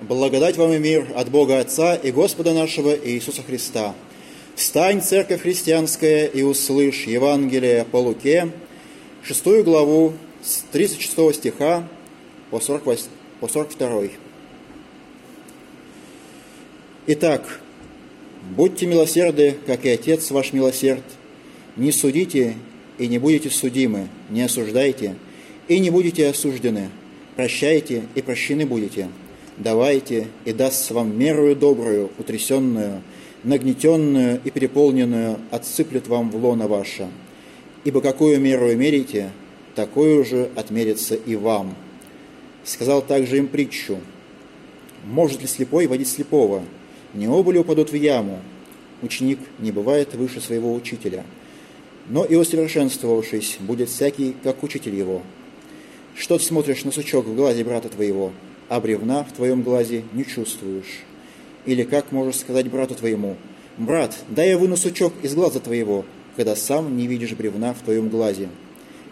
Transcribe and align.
Благодать 0.00 0.56
вам 0.56 0.72
и 0.72 0.78
мир 0.78 1.08
от 1.14 1.30
Бога 1.30 1.60
Отца 1.60 1.94
и 1.94 2.10
Господа 2.10 2.54
нашего 2.54 2.96
Иисуса 2.96 3.42
Христа. 3.42 3.94
Встань, 4.54 5.02
церковь 5.02 5.42
христианская, 5.42 6.24
и 6.24 6.40
услышь 6.40 7.04
Евангелие 7.06 7.84
по 7.84 7.98
Луке, 7.98 8.50
шестую 9.22 9.62
главу, 9.62 10.14
с 10.42 10.62
36 10.72 11.36
стиха 11.36 11.86
по 12.50 12.60
48, 12.60 13.08
по 13.40 13.48
42. 13.48 14.04
Итак, 17.08 17.60
будьте 18.56 18.86
милосерды, 18.86 19.58
как 19.66 19.84
и 19.84 19.90
Отец 19.90 20.30
ваш 20.30 20.54
милосерд. 20.54 21.04
Не 21.76 21.92
судите, 21.92 22.56
и 22.96 23.06
не 23.06 23.18
будете 23.18 23.50
судимы, 23.50 24.08
не 24.30 24.40
осуждайте, 24.40 25.16
и 25.68 25.78
не 25.78 25.90
будете 25.90 26.26
осуждены. 26.26 26.88
Прощайте, 27.36 28.04
и 28.14 28.22
прощены 28.22 28.64
будете 28.64 29.10
давайте, 29.60 30.28
и 30.44 30.52
даст 30.52 30.90
вам 30.90 31.16
мерую 31.18 31.54
добрую, 31.54 32.10
утрясенную, 32.18 33.02
нагнетенную 33.44 34.40
и 34.42 34.50
переполненную 34.50 35.38
отсыплет 35.50 36.08
вам 36.08 36.30
в 36.30 36.36
лоно 36.36 36.66
ваше. 36.66 37.08
Ибо 37.84 38.00
какую 38.00 38.40
меру 38.40 38.74
мерите, 38.76 39.30
такую 39.74 40.24
же 40.24 40.50
отмерится 40.56 41.14
и 41.14 41.36
вам. 41.36 41.74
Сказал 42.64 43.02
также 43.02 43.38
им 43.38 43.48
притчу. 43.48 43.98
Может 45.04 45.40
ли 45.40 45.46
слепой 45.46 45.86
водить 45.86 46.08
слепого? 46.08 46.62
Не 47.14 47.28
оба 47.28 47.52
ли 47.52 47.58
упадут 47.58 47.90
в 47.90 47.94
яму? 47.94 48.40
Ученик 49.02 49.38
не 49.58 49.72
бывает 49.72 50.14
выше 50.14 50.40
своего 50.40 50.74
учителя. 50.74 51.24
Но 52.08 52.24
и 52.24 52.34
усовершенствовавшись, 52.34 53.58
будет 53.60 53.88
всякий, 53.88 54.34
как 54.42 54.62
учитель 54.62 54.94
его. 54.94 55.22
Что 56.14 56.36
ты 56.38 56.44
смотришь 56.44 56.84
на 56.84 56.92
сучок 56.92 57.26
в 57.26 57.34
глазе 57.34 57.64
брата 57.64 57.88
твоего, 57.88 58.32
а 58.70 58.80
бревна 58.80 59.24
в 59.24 59.32
твоем 59.32 59.62
глазе 59.62 60.04
не 60.14 60.24
чувствуешь. 60.24 61.00
Или 61.66 61.82
как 61.82 62.12
можешь 62.12 62.36
сказать 62.36 62.70
брату 62.70 62.94
твоему, 62.94 63.36
«Брат, 63.76 64.16
дай 64.28 64.50
я 64.50 64.58
выну 64.58 64.76
сучок 64.76 65.12
из 65.22 65.34
глаза 65.34 65.60
твоего», 65.60 66.06
когда 66.36 66.54
сам 66.56 66.96
не 66.96 67.06
видишь 67.06 67.32
бревна 67.32 67.74
в 67.74 67.80
твоем 67.80 68.08
глазе. 68.08 68.48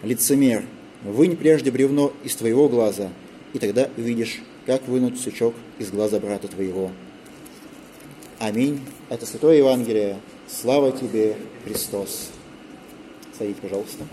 Лицемер, 0.01 0.63
вынь 1.03 1.35
прежде 1.35 1.71
бревно 1.71 2.13
из 2.23 2.35
твоего 2.35 2.69
глаза, 2.69 3.09
и 3.53 3.59
тогда 3.59 3.89
увидишь, 3.97 4.39
как 4.65 4.87
вынуть 4.87 5.19
сучок 5.19 5.53
из 5.77 5.91
глаза 5.91 6.19
брата 6.19 6.47
твоего. 6.47 6.91
Аминь. 8.39 8.79
Это 9.09 9.25
Святое 9.25 9.57
Евангелие. 9.57 10.17
Слава 10.47 10.93
тебе, 10.93 11.35
Христос. 11.65 12.29
Садитесь, 13.37 13.59
пожалуйста. 13.61 14.05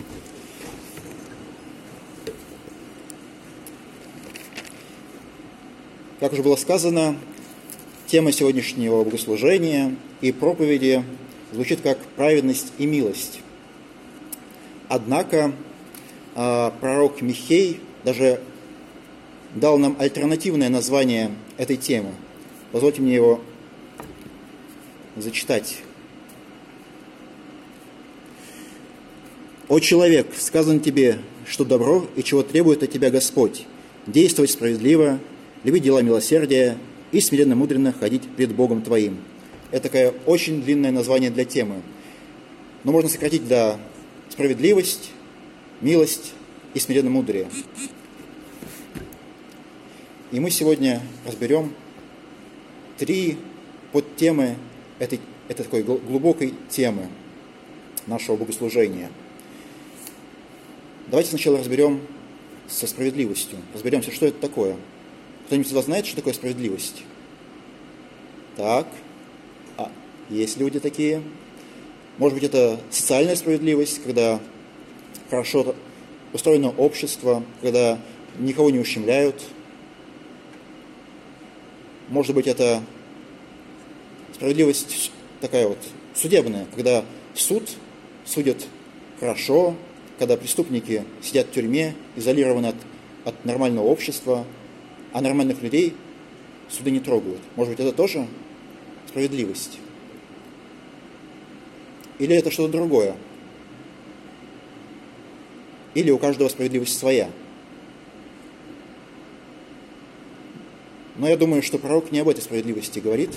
Как 6.18 6.32
уже 6.32 6.42
было 6.42 6.56
сказано, 6.56 7.14
тема 8.06 8.32
сегодняшнего 8.32 9.04
богослужения 9.04 9.94
и 10.22 10.32
проповеди 10.32 11.04
звучит 11.52 11.82
как 11.82 11.98
праведность 12.16 12.72
и 12.78 12.86
милость. 12.86 13.40
Однако 14.88 15.52
а, 16.34 16.70
пророк 16.80 17.20
Михей 17.20 17.80
даже 18.02 18.40
дал 19.54 19.76
нам 19.76 19.94
альтернативное 19.98 20.70
название 20.70 21.32
этой 21.58 21.76
темы. 21.76 22.12
Позвольте 22.72 23.02
мне 23.02 23.14
его 23.14 23.42
зачитать. 25.16 25.82
«О 29.68 29.80
человек, 29.80 30.28
сказано 30.38 30.80
тебе, 30.80 31.18
что 31.46 31.66
добро 31.66 32.06
и 32.16 32.22
чего 32.22 32.42
требует 32.42 32.82
от 32.82 32.90
тебя 32.90 33.10
Господь, 33.10 33.66
действовать 34.06 34.52
справедливо, 34.52 35.18
любить 35.66 35.82
дела 35.82 36.00
милосердия 36.00 36.78
и 37.10 37.20
смиренно-мудренно 37.20 37.92
ходить 37.92 38.22
пред 38.36 38.54
Богом 38.54 38.82
твоим. 38.82 39.18
Это 39.72 39.88
такое 39.88 40.14
очень 40.24 40.62
длинное 40.62 40.92
название 40.92 41.28
для 41.28 41.44
темы. 41.44 41.82
Но 42.84 42.92
можно 42.92 43.10
сократить 43.10 43.48
до 43.48 43.76
справедливость, 44.30 45.10
милость 45.80 46.34
и 46.72 46.78
смиренно-мудрее. 46.78 47.48
И 50.30 50.38
мы 50.38 50.50
сегодня 50.50 51.02
разберем 51.26 51.72
три 52.96 53.36
подтемы 53.90 54.54
этой, 55.00 55.18
этой 55.48 55.64
такой 55.64 55.82
глубокой 55.82 56.54
темы 56.68 57.08
нашего 58.06 58.36
богослужения. 58.36 59.10
Давайте 61.08 61.30
сначала 61.30 61.58
разберем 61.58 62.02
со 62.68 62.86
справедливостью. 62.86 63.58
Разберемся, 63.74 64.12
что 64.12 64.26
это 64.26 64.38
такое– 64.38 64.76
кто-нибудь 65.46 65.70
из 65.72 65.84
знает, 65.84 66.06
что 66.06 66.16
такое 66.16 66.34
справедливость? 66.34 67.02
Так. 68.56 68.88
А 69.76 69.90
есть 70.28 70.58
люди 70.58 70.80
такие? 70.80 71.22
Может 72.18 72.34
быть, 72.34 72.44
это 72.44 72.80
социальная 72.90 73.36
справедливость, 73.36 74.02
когда 74.02 74.40
хорошо 75.30 75.74
устроено 76.32 76.70
общество, 76.70 77.44
когда 77.62 77.98
никого 78.38 78.70
не 78.70 78.78
ущемляют. 78.78 79.42
Может 82.08 82.34
быть, 82.34 82.46
это 82.46 82.82
справедливость 84.34 85.12
такая 85.40 85.68
вот 85.68 85.78
судебная, 86.14 86.66
когда 86.74 87.04
суд 87.34 87.70
судит 88.24 88.66
хорошо, 89.20 89.74
когда 90.18 90.36
преступники 90.36 91.04
сидят 91.22 91.48
в 91.48 91.52
тюрьме, 91.52 91.94
изолированы 92.16 92.68
от, 92.68 92.76
от 93.24 93.44
нормального 93.44 93.86
общества, 93.86 94.44
а 95.16 95.22
нормальных 95.22 95.62
людей 95.62 95.94
суды 96.68 96.90
не 96.90 97.00
трогают. 97.00 97.40
Может 97.56 97.72
быть, 97.72 97.80
это 97.80 97.96
тоже 97.96 98.26
справедливость? 99.08 99.78
Или 102.18 102.36
это 102.36 102.50
что-то 102.50 102.72
другое? 102.72 103.16
Или 105.94 106.10
у 106.10 106.18
каждого 106.18 106.50
справедливость 106.50 106.98
своя? 106.98 107.30
Но 111.16 111.26
я 111.26 111.38
думаю, 111.38 111.62
что 111.62 111.78
пророк 111.78 112.12
не 112.12 112.18
об 112.18 112.28
этой 112.28 112.42
справедливости 112.42 112.98
говорит, 112.98 113.30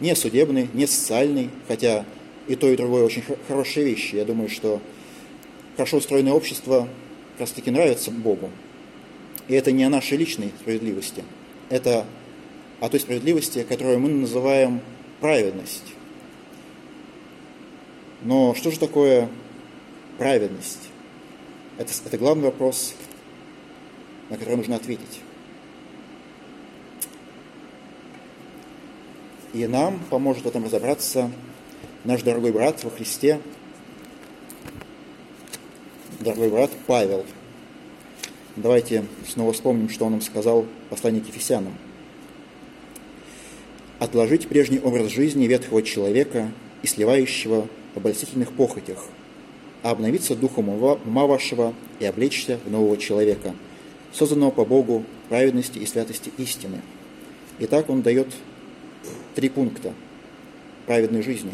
не 0.00 0.16
судебной, 0.16 0.70
не 0.72 0.86
социальной, 0.86 1.50
хотя 1.68 2.06
и 2.46 2.56
то, 2.56 2.70
и 2.70 2.76
другое 2.78 3.04
очень 3.04 3.22
хорошие 3.46 3.84
вещи. 3.84 4.14
Я 4.14 4.24
думаю, 4.24 4.48
что 4.48 4.80
хорошо 5.76 5.98
устроенное 5.98 6.32
общество 6.32 6.88
как 7.32 7.40
раз 7.40 7.50
таки 7.50 7.70
нравится 7.70 8.10
Богу. 8.10 8.48
И 9.48 9.54
это 9.54 9.72
не 9.72 9.84
о 9.84 9.88
нашей 9.88 10.18
личной 10.18 10.52
справедливости, 10.60 11.24
это 11.70 12.04
о 12.80 12.88
той 12.90 13.00
справедливости, 13.00 13.64
которую 13.64 13.98
мы 13.98 14.10
называем 14.10 14.82
праведность. 15.20 15.84
Но 18.22 18.54
что 18.54 18.70
же 18.70 18.78
такое 18.78 19.28
праведность? 20.18 20.90
Это, 21.78 21.90
это 22.04 22.18
главный 22.18 22.44
вопрос, 22.44 22.94
на 24.28 24.36
который 24.36 24.56
нужно 24.56 24.76
ответить. 24.76 25.20
И 29.54 29.66
нам 29.66 29.98
поможет 30.10 30.44
в 30.44 30.48
этом 30.48 30.64
разобраться 30.64 31.30
наш 32.04 32.22
дорогой 32.22 32.52
брат 32.52 32.84
во 32.84 32.90
Христе, 32.90 33.40
дорогой 36.20 36.50
брат 36.50 36.70
Павел– 36.86 37.24
Давайте 38.60 39.04
снова 39.24 39.52
вспомним, 39.52 39.88
что 39.88 40.06
он 40.06 40.12
нам 40.12 40.20
сказал 40.20 40.66
посланник 40.90 41.28
Ефесянам. 41.28 41.74
«Отложить 44.00 44.48
прежний 44.48 44.80
образ 44.80 45.12
жизни 45.12 45.46
ветхого 45.46 45.80
человека 45.80 46.50
и 46.82 46.88
сливающего 46.88 47.68
в 47.94 47.96
обольстительных 47.96 48.50
похотях, 48.50 49.04
а 49.84 49.92
обновиться 49.92 50.34
духом 50.34 50.70
ума 50.70 51.26
вашего 51.26 51.72
и 52.00 52.04
облечься 52.04 52.58
в 52.64 52.70
нового 52.72 52.96
человека, 52.96 53.54
созданного 54.12 54.50
по 54.50 54.64
Богу 54.64 55.04
праведности 55.28 55.78
и 55.78 55.86
святости 55.86 56.32
истины». 56.36 56.80
Итак, 57.60 57.88
он 57.88 58.02
дает 58.02 58.26
три 59.36 59.50
пункта 59.50 59.92
праведной 60.86 61.22
жизни. 61.22 61.52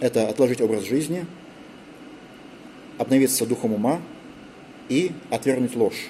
Это 0.00 0.28
отложить 0.28 0.62
образ 0.62 0.84
жизни, 0.84 1.26
обновиться 2.96 3.44
духом 3.44 3.74
ума 3.74 4.00
и 4.88 5.12
отвергнуть 5.30 5.74
ложь. 5.76 6.08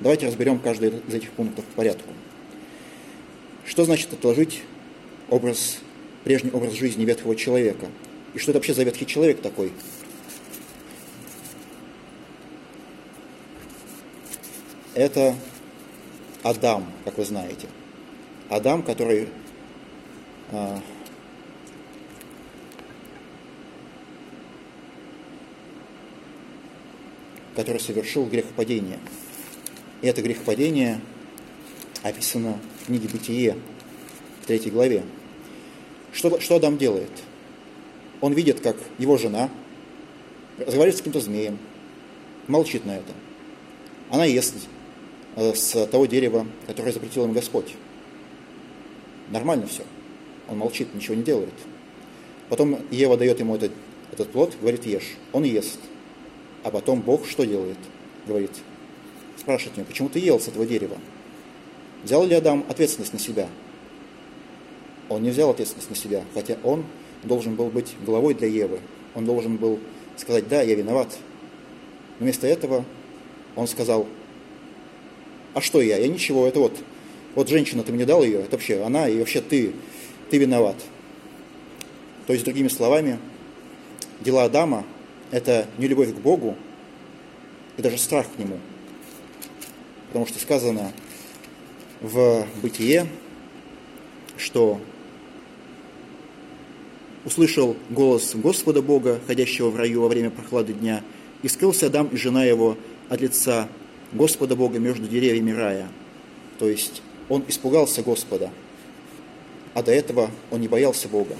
Давайте 0.00 0.26
разберем 0.26 0.58
каждый 0.58 0.90
из 1.08 1.14
этих 1.14 1.30
пунктов 1.32 1.64
по 1.64 1.76
порядку. 1.78 2.12
Что 3.64 3.84
значит 3.84 4.12
отложить 4.12 4.62
образ, 5.28 5.78
прежний 6.24 6.50
образ 6.50 6.72
жизни 6.74 7.04
ветхого 7.04 7.36
человека? 7.36 7.86
И 8.34 8.38
что 8.38 8.52
это 8.52 8.58
вообще 8.58 8.74
за 8.74 8.84
ветхий 8.84 9.06
человек 9.06 9.40
такой? 9.40 9.72
Это 14.94 15.34
Адам, 16.42 16.90
как 17.04 17.18
вы 17.18 17.24
знаете. 17.24 17.66
Адам, 18.48 18.82
который 18.82 19.28
который 27.58 27.80
совершил 27.80 28.24
грехопадение. 28.24 29.00
И 30.00 30.06
это 30.06 30.22
грехопадение 30.22 31.00
описано 32.04 32.60
книге 32.86 33.08
«Бытие» 33.08 33.56
в 34.40 34.46
третьей 34.46 34.70
главе. 34.70 35.02
Что, 36.12 36.38
что 36.38 36.54
Адам 36.54 36.78
делает? 36.78 37.10
Он 38.20 38.32
видит, 38.32 38.60
как 38.60 38.76
его 38.98 39.16
жена 39.16 39.50
разговаривает 40.58 40.94
с 40.94 40.98
каким-то 40.98 41.18
змеем, 41.18 41.58
молчит 42.46 42.86
на 42.86 42.92
это. 42.92 43.12
Она 44.08 44.24
ест 44.24 44.54
э, 45.34 45.52
с 45.52 45.84
того 45.88 46.06
дерева, 46.06 46.46
которое 46.68 46.92
запретил 46.92 47.24
им 47.24 47.32
Господь. 47.32 47.74
Нормально 49.30 49.66
все. 49.66 49.82
Он 50.48 50.58
молчит, 50.58 50.94
ничего 50.94 51.16
не 51.16 51.24
делает. 51.24 51.54
Потом 52.50 52.78
Ева 52.92 53.16
дает 53.16 53.40
ему 53.40 53.56
этот, 53.56 53.72
этот 54.12 54.30
плод, 54.30 54.54
говорит, 54.60 54.86
ешь. 54.86 55.16
Он 55.32 55.42
ест. 55.42 55.80
А 56.62 56.70
потом 56.70 57.00
Бог 57.00 57.26
что 57.26 57.44
делает? 57.44 57.78
Говорит, 58.26 58.50
спрашивает 59.36 59.76
меня, 59.76 59.86
почему 59.86 60.08
ты 60.08 60.18
ел 60.18 60.40
с 60.40 60.48
этого 60.48 60.66
дерева? 60.66 60.96
Взял 62.04 62.24
ли 62.26 62.34
Адам 62.34 62.64
ответственность 62.68 63.12
на 63.12 63.18
себя? 63.18 63.48
Он 65.08 65.22
не 65.22 65.30
взял 65.30 65.50
ответственность 65.50 65.90
на 65.90 65.96
себя, 65.96 66.24
хотя 66.34 66.56
он 66.64 66.84
должен 67.24 67.54
был 67.54 67.70
быть 67.70 67.94
головой 68.04 68.34
для 68.34 68.48
Евы. 68.48 68.80
Он 69.14 69.24
должен 69.24 69.56
был 69.56 69.78
сказать, 70.16 70.48
да, 70.48 70.62
я 70.62 70.74
виноват. 70.74 71.16
Но 72.18 72.24
вместо 72.24 72.46
этого 72.46 72.84
он 73.56 73.66
сказал, 73.66 74.06
а 75.54 75.60
что 75.60 75.80
я? 75.80 75.96
Я 75.96 76.08
ничего, 76.08 76.46
это 76.46 76.60
вот, 76.60 76.76
вот 77.34 77.48
женщина, 77.48 77.82
ты 77.82 77.92
мне 77.92 78.04
дал 78.04 78.22
ее, 78.22 78.40
это 78.40 78.52
вообще 78.52 78.82
она, 78.82 79.08
и 79.08 79.18
вообще 79.18 79.40
ты, 79.40 79.72
ты 80.30 80.38
виноват. 80.38 80.76
То 82.26 82.34
есть, 82.34 82.44
другими 82.44 82.68
словами, 82.68 83.18
дела 84.20 84.44
Адама– 84.44 84.84
это 85.30 85.66
не 85.78 85.86
любовь 85.86 86.14
к 86.14 86.18
Богу 86.18 86.56
и 87.76 87.82
даже 87.82 87.98
страх 87.98 88.26
к 88.34 88.38
Нему. 88.38 88.58
Потому 90.08 90.26
что 90.26 90.38
сказано 90.38 90.92
в 92.00 92.46
Бытие, 92.62 93.06
что 94.36 94.80
услышал 97.24 97.76
голос 97.90 98.34
Господа 98.34 98.80
Бога, 98.80 99.20
ходящего 99.26 99.68
в 99.68 99.76
раю 99.76 100.02
во 100.02 100.08
время 100.08 100.30
прохлады 100.30 100.72
дня, 100.72 101.02
и 101.42 101.48
скрылся 101.48 101.86
Адам 101.86 102.08
и 102.08 102.16
жена 102.16 102.44
его 102.44 102.76
от 103.08 103.20
лица 103.20 103.68
Господа 104.12 104.56
Бога 104.56 104.78
между 104.78 105.06
деревьями 105.06 105.50
рая. 105.50 105.88
То 106.58 106.68
есть 106.68 107.02
он 107.28 107.44
испугался 107.46 108.02
Господа, 108.02 108.50
а 109.74 109.82
до 109.82 109.92
этого 109.92 110.30
он 110.50 110.60
не 110.60 110.68
боялся 110.68 111.08
Бога. 111.08 111.36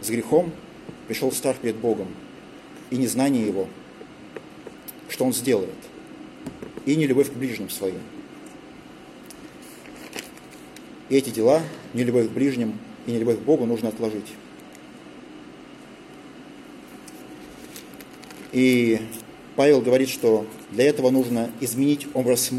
С 0.00 0.08
грехом 0.08 0.52
пришел 1.08 1.32
страх 1.32 1.56
перед 1.56 1.76
Богом 1.76 2.06
и 2.90 2.96
незнание 2.96 3.46
Его, 3.46 3.68
что 5.08 5.24
Он 5.24 5.32
сделает, 5.32 5.74
и 6.86 6.96
не 6.96 7.06
любовь 7.06 7.30
к 7.30 7.34
ближним 7.34 7.70
своим. 7.70 8.00
И 11.08 11.16
эти 11.16 11.30
дела, 11.30 11.62
не 11.92 12.04
любовь 12.04 12.28
к 12.28 12.30
ближним 12.30 12.78
и 13.06 13.12
не 13.12 13.18
любовь 13.18 13.38
к 13.38 13.42
Богу, 13.42 13.66
нужно 13.66 13.88
отложить. 13.88 14.26
И 18.52 19.00
Павел 19.56 19.80
говорит, 19.80 20.08
что 20.08 20.46
для 20.70 20.88
этого 20.88 21.10
нужно 21.10 21.50
изменить 21.60 22.06
образ, 22.14 22.50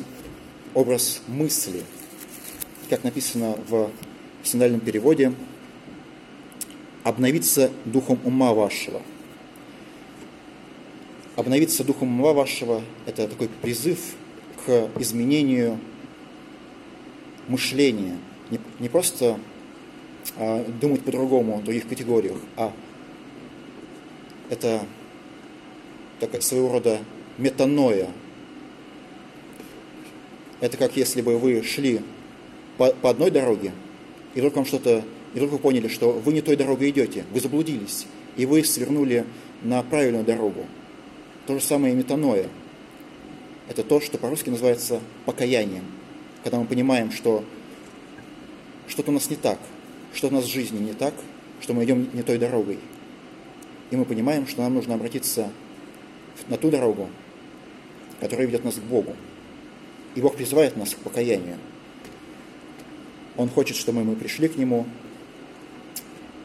образ 0.73 1.21
мысли. 1.27 1.83
Как 2.89 3.03
написано 3.03 3.57
в 3.69 3.89
синодальном 4.43 4.81
переводе, 4.81 5.33
обновиться 7.03 7.71
духом 7.85 8.19
ума 8.23 8.53
вашего. 8.53 9.01
Обновиться 11.37 11.85
духом 11.85 12.19
ума 12.19 12.33
вашего– 12.33 12.81
это 13.05 13.27
такой 13.27 13.47
призыв 13.47 13.99
к 14.65 14.89
изменению 14.99 15.79
мышления. 17.47 18.17
Не, 18.49 18.59
не 18.79 18.89
просто 18.89 19.39
а, 20.35 20.65
думать 20.81 21.03
по-другому 21.03 21.57
в 21.57 21.63
других 21.63 21.87
категориях, 21.87 22.37
а 22.57 22.73
это 24.49 24.85
такая 26.19 26.41
своего 26.41 26.73
рода 26.73 26.99
метаноя. 27.37 28.09
Это 30.59 30.75
как 30.75 30.97
если 30.97 31.21
бы 31.21 31.37
вы 31.37 31.63
шли 31.63 32.01
по, 32.77 32.91
по 32.91 33.09
одной 33.09 33.31
дороге, 33.31 33.71
и 34.35 34.39
вдруг 34.39 34.57
вам 34.57 34.65
что-то, 34.65 35.03
и 35.33 35.37
вдруг 35.37 35.51
вы 35.51 35.59
поняли, 35.59 35.87
что 35.87 36.11
вы 36.11 36.33
не 36.33 36.41
той 36.41 36.57
дорогой 36.57 36.89
идете, 36.89 37.23
вы 37.31 37.39
заблудились, 37.39 38.05
и 38.35 38.45
вы 38.45 38.65
свернули 38.65 39.25
на 39.63 39.81
правильную 39.81 40.25
дорогу. 40.25 40.65
То 41.47 41.55
же 41.55 41.61
самое 41.61 41.93
и 41.93 41.97
метаноя. 41.97 42.47
Это 43.67 43.83
то, 43.83 43.99
что 43.99 44.17
по-русски 44.17 44.49
называется 44.49 44.99
покаянием. 45.25 45.85
Когда 46.43 46.59
мы 46.59 46.65
понимаем, 46.65 47.11
что 47.11 47.43
что-то 48.87 49.11
у 49.11 49.13
нас 49.13 49.29
не 49.29 49.35
так, 49.35 49.59
что 50.13 50.27
у 50.27 50.31
нас 50.31 50.45
в 50.45 50.51
жизни 50.51 50.79
не 50.79 50.93
так, 50.93 51.13
что 51.61 51.73
мы 51.73 51.85
идем 51.85 52.09
не 52.13 52.23
той 52.23 52.37
дорогой. 52.37 52.79
И 53.89 53.95
мы 53.95 54.05
понимаем, 54.05 54.47
что 54.47 54.61
нам 54.61 54.73
нужно 54.73 54.95
обратиться 54.95 55.49
на 56.47 56.57
ту 56.57 56.69
дорогу, 56.69 57.09
которая 58.19 58.47
ведет 58.47 58.63
нас 58.63 58.75
к 58.75 58.83
Богу. 58.83 59.15
И 60.15 60.21
Бог 60.21 60.35
призывает 60.35 60.75
нас 60.77 60.93
к 60.93 60.97
покаянию. 60.97 61.57
Он 63.37 63.49
хочет, 63.49 63.77
чтобы 63.77 64.03
мы 64.03 64.15
пришли 64.15 64.47
к 64.47 64.57
Нему. 64.57 64.85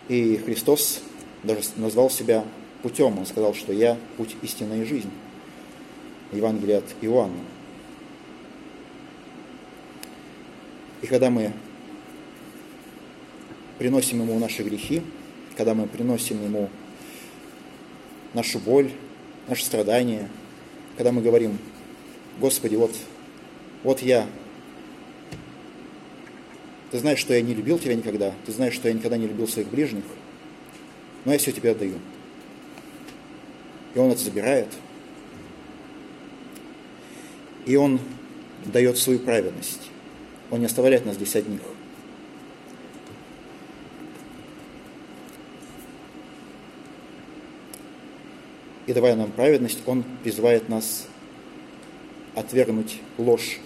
И 0.09 0.37
Христос 0.37 1.01
даже 1.43 1.63
назвал 1.77 2.11
себя 2.11 2.45
путем. 2.87 3.19
Он 3.19 3.27
сказал, 3.27 3.53
что 3.53 3.73
я 3.73 3.99
путь 4.17 4.37
истинной 4.43 4.85
жизни. 4.85 5.11
Евангелие 6.31 6.79
от 6.79 6.85
Иоанна. 7.00 7.41
И 11.03 11.09
когда 11.09 11.31
мы 11.31 11.53
приносим 13.79 14.23
Ему 14.23 14.38
наши 14.38 14.62
грехи, 14.62 15.03
когда 15.56 15.75
мы 15.75 15.88
приносим 15.88 16.41
Ему 16.44 16.71
нашу 18.35 18.61
боль, 18.61 18.93
наши 19.49 19.65
страдания, 19.65 20.29
когда 20.97 21.11
мы 21.11 21.23
говорим, 21.23 21.59
Господи, 22.38 22.77
вот, 22.77 22.94
вот 23.83 24.00
я, 24.00 24.29
ты 26.93 27.00
знаешь, 27.00 27.19
что 27.19 27.35
я 27.35 27.41
не 27.41 27.53
любил 27.53 27.81
тебя 27.81 27.97
никогда, 27.97 28.33
ты 28.44 28.53
знаешь, 28.53 28.75
что 28.75 28.87
я 28.87 28.94
никогда 28.94 29.17
не 29.17 29.27
любил 29.27 29.49
своих 29.49 29.67
ближних, 29.71 30.05
но 31.25 31.33
я 31.33 31.38
все 31.38 31.50
тебе 31.50 31.73
отдаю. 31.73 31.94
И 33.97 33.99
Он 33.99 34.13
это 34.13 34.21
забирает, 34.21 34.69
и 37.65 37.75
Он 37.77 37.99
дает 38.67 38.99
свою 38.99 39.19
праведность. 39.19 39.91
Он 40.51 40.61
не 40.61 40.67
оставляет 40.67 41.05
нас 41.05 41.17
здесь 41.17 41.35
одних. 41.35 41.63
и 48.87 48.93
давая 48.93 49.17
нам 49.17 49.33
праведность, 49.33 49.81
Он 49.87 50.05
призывает 50.23 50.69
нас 50.69 51.09
отвергнуть 52.35 53.00
ложь 53.19 53.59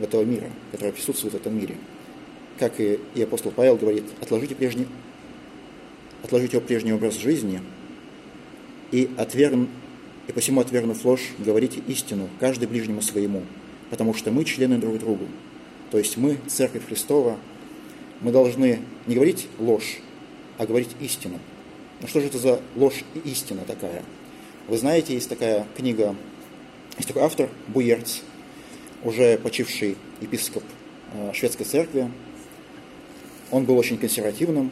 этого 0.00 0.24
мира, 0.24 0.50
которая 0.72 0.92
присутствует 0.92 1.34
в 1.34 1.36
этом 1.36 1.56
мире. 1.56 1.76
Как 2.58 2.80
и, 2.80 2.98
и 3.14 3.22
апостол 3.22 3.52
Павел 3.52 3.76
говорит, 3.76 4.04
отложите, 4.20 4.56
прежний, 4.56 4.88
отложите 6.24 6.60
прежний 6.60 6.92
образ 6.92 7.14
жизни 7.14 7.60
и, 8.90 9.10
отверн, 9.16 9.68
и 10.26 10.32
посему, 10.32 10.60
отвергнув 10.60 11.04
ложь, 11.04 11.32
говорите 11.38 11.80
истину, 11.88 12.28
каждый 12.40 12.68
ближнему 12.68 13.02
своему, 13.02 13.42
потому 13.90 14.14
что 14.14 14.30
мы 14.30 14.44
члены 14.44 14.78
друг 14.78 14.98
другу. 14.98 15.26
То 15.90 15.98
есть 15.98 16.16
мы, 16.16 16.38
Церковь 16.46 16.86
Христова, 16.86 17.36
мы 18.20 18.32
должны 18.32 18.80
не 19.06 19.14
говорить 19.14 19.48
ложь, 19.58 19.98
а 20.58 20.66
говорить 20.66 20.90
истину. 21.00 21.38
Ну 22.00 22.08
что 22.08 22.20
же 22.20 22.26
это 22.26 22.38
за 22.38 22.60
ложь 22.76 23.04
и 23.14 23.28
истина 23.28 23.62
такая? 23.66 24.02
Вы 24.66 24.78
знаете, 24.78 25.14
есть 25.14 25.28
такая 25.28 25.66
книга, 25.76 26.16
есть 26.96 27.08
такой 27.08 27.22
автор 27.22 27.50
Буерц, 27.68 28.20
уже 29.04 29.38
почивший 29.38 29.96
епископ 30.20 30.62
э, 31.12 31.32
шведской 31.34 31.66
церкви. 31.66 32.10
Он 33.50 33.64
был 33.64 33.76
очень 33.76 33.98
консервативным 33.98 34.70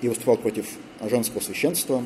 и 0.00 0.08
выступал 0.08 0.36
против 0.36 0.66
женского 1.02 1.40
священства, 1.40 2.02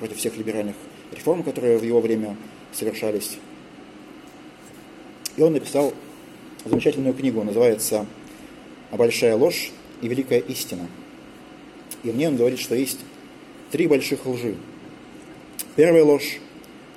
против 0.00 0.16
всех 0.16 0.36
либеральных 0.36 0.74
реформ, 1.12 1.44
которые 1.44 1.78
в 1.78 1.84
его 1.84 2.00
время 2.00 2.36
совершались. 2.72 3.38
И 5.36 5.42
он 5.42 5.52
написал 5.52 5.94
замечательную 6.64 7.14
книгу, 7.14 7.44
называется 7.44 8.04
«Большая 8.90 9.36
ложь 9.36 9.70
и 10.02 10.08
великая 10.08 10.40
истина». 10.40 10.88
И 12.02 12.10
в 12.10 12.16
ней 12.16 12.26
он 12.26 12.36
говорит, 12.36 12.58
что 12.58 12.74
есть 12.74 12.98
три 13.70 13.86
больших 13.86 14.26
лжи– 14.26 14.56
Первая 15.76 16.04
ложь 16.04 16.38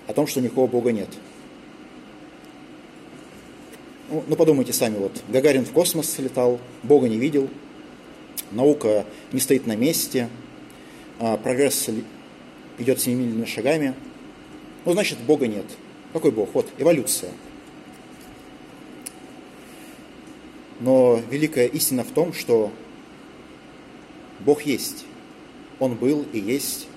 о 0.07 0.13
том, 0.13 0.27
что 0.27 0.41
никакого 0.41 0.67
Бога 0.67 0.91
нет. 0.91 1.07
Ну, 4.09 4.23
ну, 4.27 4.35
подумайте 4.35 4.73
сами, 4.73 4.97
вот 4.97 5.23
Гагарин 5.29 5.63
в 5.65 5.71
космос 5.71 6.17
летал, 6.19 6.59
Бога 6.81 7.07
не 7.07 7.17
видел, 7.17 7.49
наука 8.51 9.05
не 9.31 9.39
стоит 9.39 9.67
на 9.67 9.75
месте, 9.75 10.27
а 11.19 11.37
прогресс 11.37 11.89
идет 12.77 12.99
семимильными 12.99 13.45
шагами. 13.45 13.93
Ну, 14.85 14.93
значит, 14.93 15.19
Бога 15.19 15.47
нет. 15.47 15.65
Какой 16.11 16.31
Бог? 16.31 16.49
Вот, 16.53 16.67
эволюция. 16.77 17.31
Но 20.79 21.21
великая 21.29 21.67
истина 21.67 22.03
в 22.03 22.11
том, 22.11 22.33
что 22.33 22.71
Бог 24.39 24.63
есть. 24.63 25.05
Он 25.79 25.95
был 25.95 26.25
и 26.33 26.39
есть. 26.39 26.87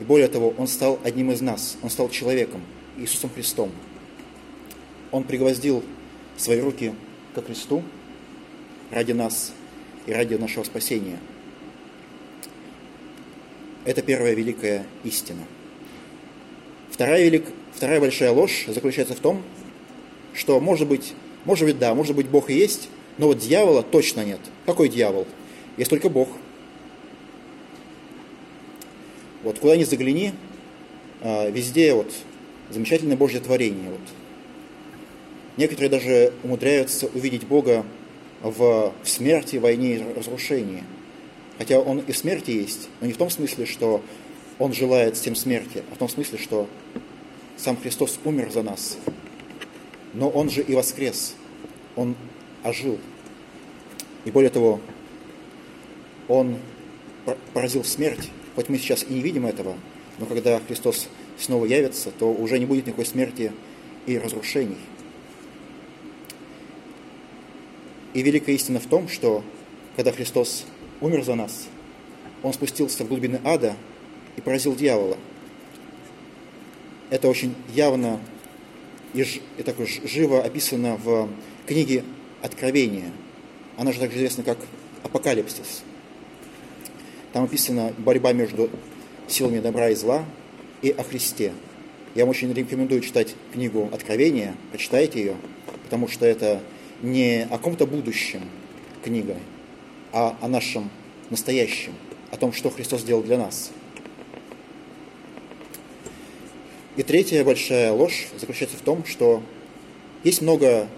И 0.00 0.04
более 0.04 0.28
того, 0.28 0.54
Он 0.56 0.66
стал 0.66 0.98
одним 1.02 1.32
из 1.32 1.40
нас. 1.40 1.76
Он 1.82 1.90
стал 1.90 2.08
человеком, 2.08 2.62
Иисусом 2.96 3.30
Христом. 3.30 3.70
Он 5.10 5.24
пригвоздил 5.24 5.82
свои 6.36 6.60
руки 6.60 6.94
ко 7.34 7.42
кресту 7.42 7.82
ради 8.90 9.12
нас 9.12 9.52
и 10.06 10.12
ради 10.12 10.34
нашего 10.34 10.64
спасения. 10.64 11.18
Это 13.84 14.00
первая 14.02 14.34
великая 14.34 14.86
истина. 15.04 15.42
Вторая, 16.90 17.24
велик... 17.24 17.44
Вторая 17.74 18.00
большая 18.00 18.30
ложь 18.30 18.66
заключается 18.68 19.14
в 19.14 19.18
том, 19.18 19.42
что 20.34 20.60
может 20.60 20.86
быть, 20.86 21.14
может 21.44 21.66
быть, 21.66 21.78
да, 21.78 21.94
может 21.94 22.14
быть, 22.14 22.28
Бог 22.28 22.48
и 22.50 22.54
есть, 22.54 22.88
но 23.18 23.26
вот 23.26 23.38
дьявола 23.38 23.82
точно 23.82 24.24
нет. 24.24 24.40
Какой 24.66 24.88
дьявол? 24.88 25.26
Есть 25.76 25.90
только 25.90 26.08
Бог. 26.08 26.28
Вот 29.42 29.58
куда 29.58 29.76
ни 29.76 29.82
загляни, 29.82 30.32
а, 31.20 31.50
везде 31.50 31.92
вот 31.94 32.12
замечательное 32.70 33.16
Божье 33.16 33.40
творение. 33.40 33.90
Вот. 33.90 34.00
Некоторые 35.56 35.90
даже 35.90 36.32
умудряются 36.44 37.08
увидеть 37.08 37.46
Бога 37.46 37.84
в 38.42 38.92
смерти, 39.04 39.56
войне 39.56 39.96
и 39.96 40.02
разрушении. 40.16 40.84
Хотя 41.62 41.78
Он 41.78 42.00
и 42.00 42.10
в 42.10 42.16
смерти 42.18 42.50
есть, 42.50 42.88
но 43.00 43.06
не 43.06 43.12
в 43.12 43.16
том 43.16 43.30
смысле, 43.30 43.66
что 43.66 44.02
Он 44.58 44.72
желает 44.72 45.16
всем 45.16 45.36
смерти, 45.36 45.84
а 45.88 45.94
в 45.94 45.98
том 45.98 46.08
смысле, 46.08 46.36
что 46.36 46.68
сам 47.56 47.76
Христос 47.76 48.18
умер 48.24 48.50
за 48.50 48.64
нас. 48.64 48.98
Но 50.12 50.28
Он 50.28 50.50
же 50.50 50.60
и 50.60 50.74
воскрес. 50.74 51.36
Он 51.94 52.16
ожил. 52.64 52.98
И 54.24 54.32
более 54.32 54.50
того, 54.50 54.80
Он 56.26 56.56
поразил 57.54 57.84
смерть, 57.84 58.28
хоть 58.56 58.68
мы 58.68 58.76
сейчас 58.76 59.04
и 59.08 59.12
не 59.12 59.20
видим 59.20 59.46
этого, 59.46 59.76
но 60.18 60.26
когда 60.26 60.58
Христос 60.58 61.06
снова 61.38 61.64
явится, 61.64 62.10
то 62.10 62.32
уже 62.32 62.58
не 62.58 62.66
будет 62.66 62.88
никакой 62.88 63.06
смерти 63.06 63.52
и 64.06 64.18
разрушений. 64.18 64.78
И 68.14 68.22
великая 68.22 68.56
истина 68.56 68.80
в 68.80 68.86
том, 68.86 69.06
что 69.06 69.44
когда 69.94 70.10
Христос 70.10 70.66
умер 71.02 71.24
за 71.24 71.34
нас, 71.34 71.68
Он 72.42 72.52
спустился 72.54 73.04
в 73.04 73.08
глубины 73.08 73.40
ада 73.44 73.76
и 74.36 74.40
поразил 74.40 74.74
дьявола. 74.74 75.18
Это 77.10 77.28
очень 77.28 77.54
явно 77.74 78.20
и, 79.12 79.20
и 79.58 79.62
так 79.62 79.76
живо 80.04 80.42
описано 80.42 80.96
в 80.96 81.28
книге 81.66 82.04
Откровения. 82.40 83.10
Она 83.76 83.92
же 83.92 84.00
также 84.00 84.16
известна 84.16 84.42
как 84.44 84.58
Апокалипсис. 85.02 85.82
Там 87.32 87.44
описана 87.44 87.92
борьба 87.98 88.32
между 88.32 88.70
силами 89.28 89.60
добра 89.60 89.90
и 89.90 89.94
зла 89.94 90.24
и 90.80 90.90
о 90.90 91.02
Христе. 91.02 91.52
Я 92.14 92.24
вам 92.24 92.30
очень 92.30 92.52
рекомендую 92.52 93.00
читать 93.00 93.34
книгу 93.52 93.88
Откровения, 93.92 94.54
почитайте 94.70 95.18
ее, 95.18 95.36
потому 95.84 96.08
что 96.08 96.26
это 96.26 96.60
не 97.02 97.46
о 97.50 97.58
ком-то 97.58 97.86
будущем 97.86 98.42
книга, 99.02 99.36
а 100.12 100.36
о 100.40 100.48
нашем 100.48 100.90
настоящем, 101.30 101.94
о 102.30 102.36
том, 102.36 102.52
что 102.52 102.70
Христос 102.70 103.00
сделал 103.00 103.22
для 103.22 103.38
нас. 103.38 103.70
И 106.96 107.02
третья 107.02 107.42
большая 107.42 107.92
ложь 107.92 108.28
заключается 108.38 108.76
в 108.76 108.82
том, 108.82 109.04
что 109.06 109.42
есть 110.24 110.42
много 110.42 110.88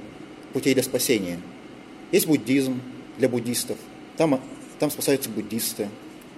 путей 0.52 0.74
для 0.74 0.82
спасения. 0.82 1.40
Есть 2.10 2.26
буддизм 2.26 2.80
для 3.18 3.28
буддистов, 3.28 3.78
там, 4.16 4.40
там 4.78 4.90
спасаются 4.90 5.30
буддисты. 5.30 5.88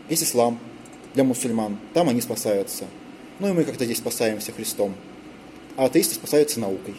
Есть 0.09 0.25
ислам 0.25 0.59
для 1.14 1.25
мусульман, 1.25 1.78
там 1.95 2.09
они 2.09 2.21
спасаются. 2.21 2.85
Ну 3.38 3.49
и 3.49 3.52
мы 3.52 3.64
как-то 3.64 3.85
здесь 3.85 3.99
спасаемся 3.99 4.52
Христом. 4.52 4.95
А 5.76 5.87
атеисты 5.87 6.14
спасаются 6.14 6.61
наукой. 6.61 6.95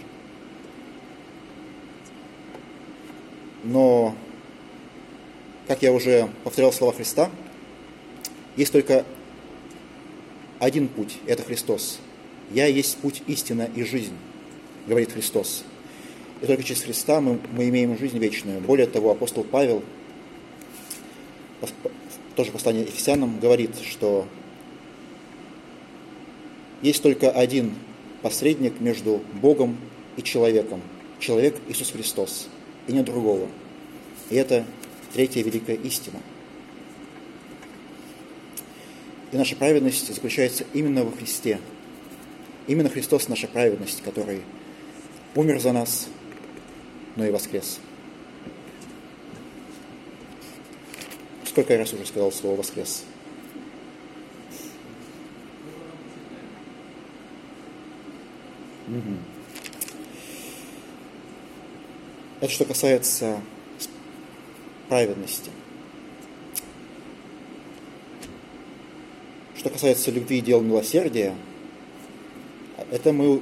Но, 3.63 4.15
как 5.67 5.81
я 5.81 5.91
уже 5.91 6.29
повторял 6.43 6.71
слова 6.71 6.93
Христа, 6.93 7.29
есть 8.55 8.71
только 8.71 9.05
один 10.59 10.87
путь, 10.87 11.17
это 11.27 11.43
Христос. 11.43 11.99
«Я 12.51 12.65
есть 12.65 12.97
путь, 12.97 13.21
истина 13.27 13.69
и 13.75 13.83
жизнь», 13.83 14.13
говорит 14.87 15.11
Христос. 15.11 15.63
И 16.41 16.45
только 16.45 16.63
через 16.63 16.83
Христа 16.83 17.19
мы, 17.19 17.39
мы 17.51 17.67
имеем 17.69 17.97
жизнь 17.97 18.17
вечную. 18.17 18.61
Более 18.61 18.87
того, 18.87 19.11
апостол 19.11 19.43
Павел, 19.43 19.83
тоже 22.35 22.51
послание 22.51 22.83
Ефесянам, 22.83 23.39
говорит, 23.39 23.71
что 23.83 24.27
есть 26.81 27.01
только 27.01 27.31
один 27.31 27.73
посредник 28.21 28.79
между 28.79 29.21
Богом 29.41 29.77
и 30.15 30.23
человеком. 30.23 30.81
Человек 31.19 31.55
Иисус 31.67 31.91
Христос 31.91 32.47
и 32.87 32.93
нет 32.93 33.05
другого. 33.05 33.47
И 34.29 34.35
это 34.35 34.65
третья 35.13 35.43
великая 35.43 35.75
истина. 35.75 36.19
И 39.31 39.37
наша 39.37 39.55
праведность 39.55 40.13
заключается 40.13 40.65
именно 40.73 41.03
во 41.03 41.11
Христе. 41.11 41.59
Именно 42.67 42.89
Христос 42.89 43.27
наша 43.27 43.47
праведность, 43.47 44.01
который 44.01 44.41
умер 45.35 45.59
за 45.59 45.73
нас, 45.73 46.07
но 47.15 47.25
и 47.25 47.31
воскрес. 47.31 47.79
Сколько 51.45 51.73
я 51.73 51.79
раз 51.79 51.93
уже 51.93 52.05
сказал 52.05 52.31
слово 52.31 52.57
«воскрес»? 52.57 53.03
Угу. 58.87 59.17
Это 62.39 62.51
что 62.51 62.65
касается 62.65 63.41
праведности. 64.87 65.51
Что 69.55 69.69
касается 69.69 70.11
любви 70.11 70.37
и 70.37 70.41
дел 70.41 70.61
милосердия, 70.61 71.35
это 72.91 73.11
мы, 73.11 73.41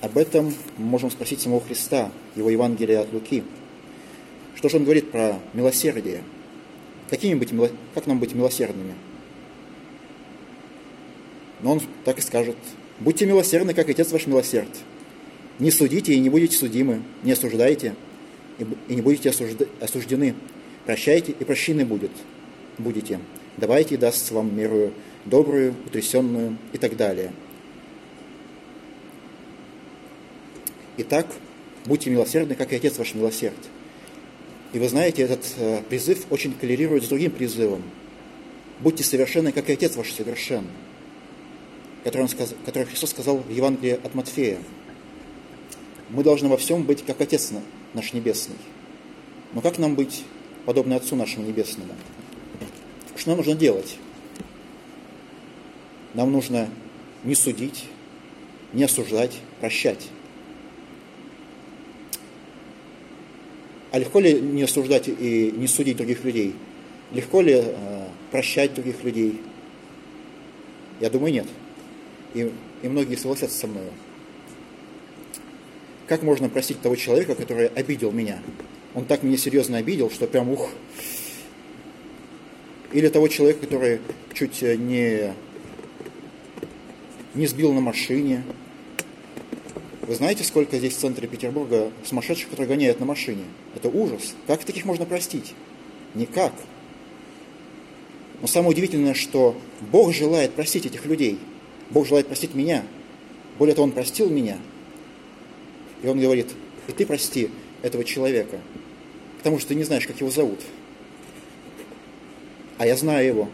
об 0.00 0.16
этом 0.16 0.54
можем 0.76 1.10
спросить 1.10 1.40
самого 1.40 1.60
Христа, 1.60 2.10
его 2.36 2.50
Евангелия 2.50 3.00
от 3.00 3.12
Луки. 3.12 3.42
Что 4.54 4.68
же 4.68 4.76
он 4.76 4.84
говорит 4.84 5.10
про 5.10 5.38
милосердие? 5.54 6.22
Какими 7.10 7.34
быть, 7.34 7.52
как 7.94 8.06
нам 8.06 8.18
быть 8.18 8.34
милосердными? 8.34 8.94
Но 11.60 11.72
он 11.72 11.82
так 12.04 12.18
и 12.18 12.22
скажет, 12.22 12.56
будьте 13.00 13.26
милосердны, 13.26 13.74
как 13.74 13.88
Отец 13.88 14.12
ваш 14.12 14.26
милосерд. 14.26 14.68
Не 15.58 15.72
судите 15.72 16.14
и 16.14 16.20
не 16.20 16.30
будете 16.30 16.56
судимы, 16.56 17.02
не 17.24 17.32
осуждайте 17.32 17.96
и 18.58 18.94
не 18.94 19.02
будете 19.02 19.30
осуждены. 19.80 20.34
Прощайте 20.84 21.32
и 21.32 21.44
прощены 21.44 21.84
будет, 21.84 22.10
будете. 22.78 23.20
Давайте 23.56 23.94
и 23.94 23.98
даст 23.98 24.30
вам 24.30 24.56
меру 24.56 24.92
добрую, 25.24 25.74
утрясенную 25.86 26.56
и 26.72 26.78
так 26.78 26.96
далее. 26.96 27.32
Итак, 30.96 31.26
будьте 31.84 32.10
милосердны, 32.10 32.54
как 32.54 32.72
и 32.72 32.76
Отец 32.76 32.98
ваш 32.98 33.14
милосерд. 33.14 33.56
И 34.72 34.78
вы 34.78 34.88
знаете, 34.88 35.22
этот 35.22 35.40
э, 35.56 35.82
призыв 35.88 36.26
очень 36.30 36.52
коллерирует 36.52 37.04
с 37.04 37.08
другим 37.08 37.30
призывом. 37.30 37.82
Будьте 38.80 39.04
совершенны, 39.04 39.52
как 39.52 39.68
и 39.68 39.72
Отец 39.72 39.96
ваш 39.96 40.12
совершен, 40.12 40.64
который, 42.04 42.22
он 42.22 42.28
сказ... 42.28 42.54
который 42.64 42.84
Христос 42.84 43.10
сказал 43.10 43.38
в 43.38 43.50
Евангелии 43.50 43.98
от 44.02 44.14
Матфея– 44.14 44.58
мы 46.10 46.22
должны 46.22 46.48
во 46.48 46.56
всем 46.56 46.84
быть 46.84 47.04
как 47.04 47.20
Отец 47.20 47.52
наш 47.94 48.12
Небесный. 48.12 48.56
Но 49.52 49.60
как 49.60 49.78
нам 49.78 49.94
быть 49.94 50.24
подобно 50.66 50.96
Отцу 50.96 51.16
нашему 51.16 51.46
Небесному? 51.46 51.94
Что 53.16 53.30
нам 53.30 53.38
нужно 53.38 53.54
делать? 53.54 53.96
Нам 56.14 56.32
нужно 56.32 56.68
не 57.24 57.34
судить, 57.34 57.86
не 58.72 58.84
осуждать, 58.84 59.38
прощать. 59.60 60.08
А 63.90 63.98
легко 63.98 64.20
ли 64.20 64.40
не 64.40 64.62
осуждать 64.62 65.08
и 65.08 65.52
не 65.56 65.66
судить 65.66 65.96
других 65.96 66.24
людей? 66.24 66.54
Легко 67.12 67.40
ли 67.40 67.54
э, 67.54 68.04
прощать 68.30 68.74
других 68.74 69.02
людей? 69.02 69.40
Я 71.00 71.08
думаю, 71.08 71.32
нет. 71.32 71.46
И, 72.34 72.52
и 72.82 72.88
многие 72.88 73.16
согласятся 73.16 73.58
со 73.58 73.66
мной. 73.66 73.84
Как 76.08 76.22
можно 76.22 76.48
простить 76.48 76.80
того 76.80 76.96
человека, 76.96 77.34
который 77.34 77.66
обидел 77.66 78.10
меня? 78.12 78.40
Он 78.94 79.04
так 79.04 79.22
меня 79.22 79.36
серьезно 79.36 79.76
обидел, 79.76 80.10
что 80.10 80.26
прям 80.26 80.48
ух. 80.48 80.70
Или 82.92 83.08
того 83.08 83.28
человека, 83.28 83.60
который 83.60 84.00
чуть 84.32 84.62
э, 84.62 84.76
не, 84.76 85.34
не 87.34 87.46
сбил 87.46 87.74
на 87.74 87.82
машине. 87.82 88.42
Вы 90.00 90.14
знаете, 90.14 90.44
сколько 90.44 90.78
здесь 90.78 90.94
в 90.94 90.98
центре 90.98 91.28
Петербурга 91.28 91.92
сумасшедших, 92.06 92.48
которые 92.48 92.68
гоняют 92.68 93.00
на 93.00 93.04
машине? 93.04 93.44
Это 93.74 93.90
ужас. 93.90 94.34
Как 94.46 94.64
таких 94.64 94.86
можно 94.86 95.04
простить? 95.04 95.52
Никак. 96.14 96.54
Но 98.40 98.46
самое 98.46 98.70
удивительное, 98.70 99.12
что 99.12 99.54
Бог 99.92 100.14
желает 100.14 100.54
простить 100.54 100.86
этих 100.86 101.04
людей. 101.04 101.38
Бог 101.90 102.06
желает 102.06 102.28
простить 102.28 102.54
меня. 102.54 102.84
Более 103.58 103.74
того, 103.74 103.84
Он 103.84 103.92
простил 103.92 104.30
меня. 104.30 104.56
И 106.02 106.08
Он 106.08 106.20
говорит, 106.20 106.48
и 106.86 106.92
ты 106.92 107.06
прости 107.06 107.50
этого 107.82 108.04
человека, 108.04 108.60
потому 109.38 109.58
что 109.58 109.68
ты 109.68 109.74
не 109.74 109.84
знаешь, 109.84 110.06
как 110.06 110.20
его 110.20 110.30
зовут. 110.30 110.60
А 112.78 112.86
я 112.86 112.96
знаю 112.96 113.26
его. 113.26 113.48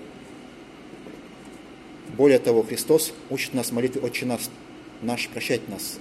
Более 2.16 2.38
того, 2.38 2.62
Христос 2.62 3.12
учит 3.30 3.54
нас 3.54 3.72
молитве 3.72 4.00
«Отче 4.00 4.26
наш, 4.26 4.42
наш 5.02 5.28
прощать 5.28 5.68
нас». 5.68 5.98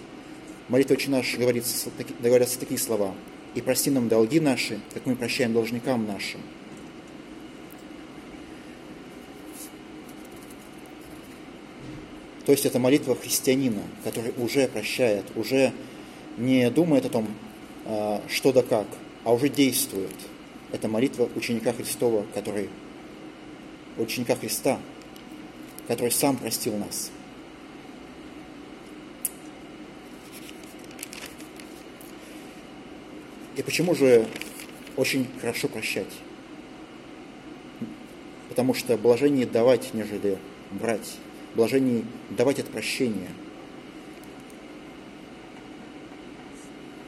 Молитва 0.68 0.94
«Отче 0.94 1.10
наш» 1.10 1.36
говорится, 1.36 1.90
говорятся 2.20 2.60
такие 2.60 2.80
слова. 2.80 3.16
«И 3.56 3.62
прости 3.62 3.90
нам 3.90 4.10
долги 4.10 4.40
наши, 4.40 4.80
как 4.94 5.06
мы 5.06 5.16
прощаем 5.16 5.54
должникам 5.54 6.06
нашим». 6.06 6.42
То 12.46 12.52
есть 12.52 12.66
это 12.66 12.78
молитва 12.78 13.16
христианина, 13.16 13.82
который 14.04 14.34
уже 14.38 14.68
прощает, 14.68 15.26
уже 15.36 15.72
не 16.38 16.70
думает 16.70 17.06
о 17.06 17.10
том, 17.10 17.28
а, 17.86 18.22
что 18.28 18.52
да 18.52 18.62
как, 18.62 18.88
а 19.24 19.34
уже 19.34 19.50
действует. 19.50 20.16
Это 20.72 20.88
молитва 20.88 21.30
ученика 21.36 21.74
Христова, 21.74 22.26
который 22.34 22.70
ученика 23.98 24.36
Христа, 24.36 24.80
который 25.88 26.12
сам 26.12 26.38
простил 26.38 26.78
нас. 26.78 27.12
И 33.56 33.62
почему 33.62 33.94
же 33.94 34.26
очень 34.98 35.28
хорошо 35.40 35.68
прощать? 35.68 36.08
Потому 38.50 38.74
что 38.74 38.98
блажение 38.98 39.46
давать, 39.46 39.94
нежели 39.94 40.40
брать 40.72 41.18
блаженней 41.56 42.04
давать 42.32 42.60
это 42.60 42.72
прощение. 42.72 43.30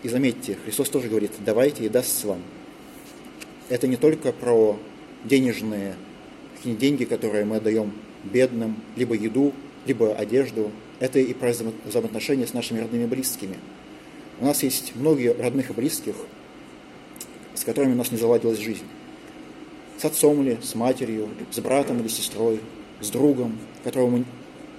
И 0.05 0.07
заметьте, 0.07 0.55
Христос 0.63 0.89
тоже 0.89 1.07
говорит, 1.07 1.31
давайте 1.43 1.83
и 1.83 1.89
даст 1.89 2.23
вам. 2.25 2.39
Это 3.69 3.87
не 3.87 3.95
только 3.95 4.31
про 4.31 4.77
денежные 5.23 5.95
деньги, 6.63 7.05
которые 7.05 7.43
мы 7.43 7.55
отдаем 7.55 7.91
бедным, 8.23 8.75
либо 8.95 9.15
еду, 9.15 9.51
либо 9.87 10.13
одежду. 10.13 10.71
Это 10.99 11.17
и 11.17 11.33
про 11.33 11.49
взаимоотношения 11.49 12.45
с 12.45 12.53
нашими 12.53 12.81
родными 12.81 13.05
и 13.05 13.07
близкими. 13.07 13.57
У 14.39 14.45
нас 14.45 14.61
есть 14.61 14.93
многие 14.93 15.33
родных 15.33 15.71
и 15.71 15.73
близких, 15.73 16.13
с 17.55 17.63
которыми 17.63 17.93
у 17.93 17.97
нас 17.97 18.11
не 18.11 18.19
заладилась 18.19 18.59
жизнь. 18.59 18.85
С 19.97 20.05
отцом 20.05 20.43
ли, 20.43 20.59
с 20.61 20.75
матерью, 20.75 21.29
с 21.49 21.59
братом 21.61 21.99
или 22.01 22.09
сестрой, 22.09 22.59
с 23.01 23.09
другом, 23.09 23.57
которого 23.83 24.11
мы, 24.11 24.25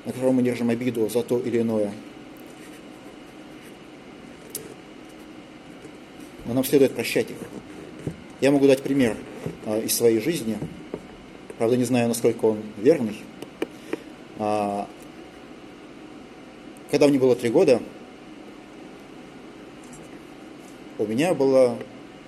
на 0.04 0.12
которого 0.12 0.35
мы 0.35 0.45
держим 0.45 0.71
обиду 0.71 1.09
за 1.09 1.25
то 1.25 1.40
или 1.40 1.62
иное. 1.62 1.92
Но 6.46 6.54
нам 6.54 6.64
следует 6.64 6.94
прощать 6.94 7.30
их. 7.30 7.36
Я 8.40 8.50
могу 8.50 8.66
дать 8.66 8.82
пример 8.82 9.16
а, 9.64 9.80
из 9.80 9.94
своей 9.94 10.20
жизни, 10.20 10.58
правда 11.58 11.76
не 11.76 11.84
знаю, 11.84 12.08
насколько 12.08 12.44
он 12.44 12.62
верный. 12.76 13.16
А, 14.38 14.88
когда 16.90 17.08
мне 17.08 17.18
было 17.18 17.34
три 17.34 17.50
года, 17.50 17.80
у 20.98 21.06
меня 21.06 21.34
была 21.34 21.76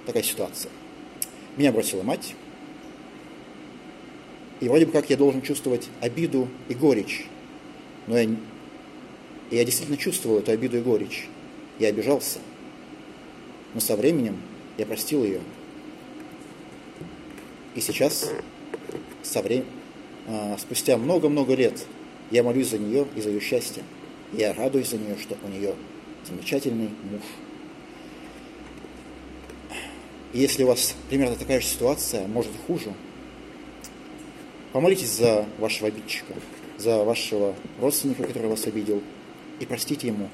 такая 0.07 0.23
ситуация. 0.23 0.73
Меня 1.57 1.73
бросила 1.73 2.03
мать, 2.03 2.35
и 4.61 4.69
вроде 4.69 4.87
бы 4.87 4.93
как 4.93 5.11
я 5.11 5.17
должен 5.17 5.43
чувствовать 5.43 5.89
обиду 6.01 6.49
и 6.69 6.75
горечь. 6.75 7.27
Но 8.07 8.19
я, 8.19 8.29
я 9.51 9.65
действительно 9.65 9.97
чувствовал 9.97 10.39
эту 10.39 10.51
обиду 10.51 10.79
и 10.79 10.81
горечь. 10.81 11.29
Я 11.79 11.89
обижался. 11.89 12.41
Но 13.79 13.81
со 13.81 13.95
временем 13.95 14.37
я 14.77 14.87
простил 14.87 15.23
ее. 15.23 15.41
И 17.77 17.81
сейчас, 17.81 18.29
со 19.23 19.41
врем... 19.41 19.65
а, 20.27 20.57
спустя 20.59 20.97
много-много 20.97 21.55
лет, 21.55 21.87
я 22.33 22.43
молюсь 22.43 22.71
за 22.71 22.79
нее 22.79 23.07
и 23.15 23.21
за 23.21 23.29
ее 23.29 23.39
счастье. 23.39 23.85
Я 24.33 24.53
радуюсь 24.53 24.89
за 24.89 24.99
нее, 24.99 25.17
что 25.17 25.37
у 25.45 25.49
нее 25.49 25.77
замечательный 26.29 26.89
муж. 26.89 27.23
И 30.33 30.41
если 30.41 30.65
у 30.65 30.67
вас 30.67 30.97
примерно 31.09 31.37
такая 31.37 31.61
же 31.61 31.67
ситуация, 31.69 32.27
может 32.27 32.51
хуже, 32.67 32.93
Помолитесь 34.73 35.13
за 35.13 35.47
вашего 35.59 35.87
обидчика, 35.87 36.35
за 36.79 37.05
вашего 37.05 37.55
родственника, 37.81 38.25
который 38.25 38.49
вас 38.49 38.67
обидел, 38.67 39.01
и 39.61 39.67
простите 39.67 40.09
ему 40.09 40.29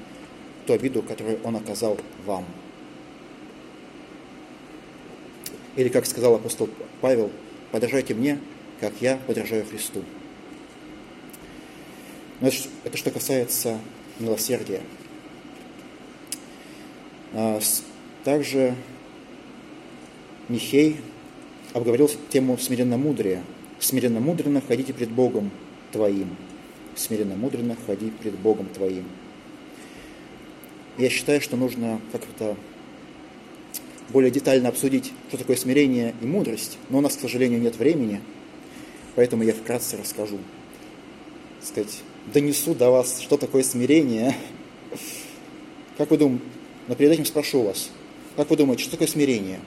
ту 0.65 0.73
обиду, 0.73 1.03
которую 1.03 1.39
он 1.43 1.55
оказал 1.57 1.99
вам. 2.25 2.43
Или, 5.75 5.89
как 5.89 6.05
сказал 6.05 6.35
апостол 6.35 6.69
Павел, 7.01 7.31
подражайте 7.71 8.13
мне, 8.13 8.39
как 8.79 8.93
я 9.01 9.17
подражаю 9.27 9.65
Христу. 9.65 10.03
Но 12.41 12.49
это, 12.83 12.97
что 12.97 13.11
касается 13.11 13.79
милосердия. 14.19 14.81
А, 17.33 17.59
также 18.23 18.75
Михей 20.47 20.97
обговорил 21.73 22.09
тему 22.29 22.57
смиренно-мудрия– 22.57 23.43
Смиренно 23.79 24.19
мудренно 24.19 24.61
ходите 24.61 24.93
пред 24.93 25.11
Богом 25.11 25.51
Твоим. 25.91 26.35
Смиренно 26.95 27.35
мудренно 27.35 27.75
ходи 27.85 28.09
пред 28.09 28.33
Богом 28.33 28.67
Твоим. 28.67 29.05
Я 30.97 31.09
считаю, 31.09 31.41
что 31.41 31.57
нужно 31.57 31.99
как-то 32.11 32.55
более 34.09 34.31
детально 34.31 34.69
обсудить, 34.69 35.13
что 35.29 35.37
такое 35.37 35.55
смирение 35.55 36.13
и 36.21 36.25
мудрость, 36.25 36.77
но 36.89 36.99
у 36.99 37.01
нас, 37.01 37.15
к 37.15 37.21
сожалению, 37.21 37.61
нет 37.61 37.77
времени, 37.77 38.21
поэтому 39.15 39.43
я 39.43 39.53
вкратце 39.53 39.97
расскажу. 39.97 40.37
Так 41.59 41.67
сказать, 41.67 42.01
донесу 42.33 42.75
до 42.75 42.91
вас, 42.91 43.19
что 43.19 43.37
такое 43.37 43.63
смирение. 43.63 44.35
Как 45.97 46.11
вы 46.11 46.17
думаете, 46.17 46.43
но 46.87 46.95
перед 46.95 47.11
этим 47.11 47.25
спрошу 47.25 47.63
вас, 47.63 47.89
как 48.35 48.49
вы 48.49 48.57
думаете, 48.57 48.83
что 48.83 48.91
такое 48.91 49.07
смирение? 49.07 49.59